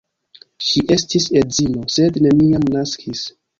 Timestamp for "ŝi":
0.67-0.81